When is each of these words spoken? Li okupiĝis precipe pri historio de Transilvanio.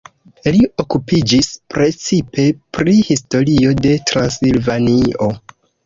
Li 0.53 0.61
okupiĝis 0.83 1.49
precipe 1.75 2.47
pri 2.79 2.97
historio 3.13 3.79
de 3.87 3.97
Transilvanio. 4.15 5.35